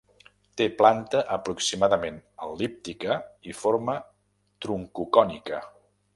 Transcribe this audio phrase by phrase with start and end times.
[0.59, 2.17] Té planta aproximadament
[2.47, 3.19] el·líptica
[3.53, 3.99] i forma
[4.67, 5.63] troncocònica.